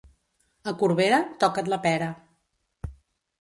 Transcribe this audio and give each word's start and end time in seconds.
A 0.71 0.71
Corbera, 0.79 1.19
toca't 1.43 1.69
la 1.75 1.79
pera. 1.85 2.09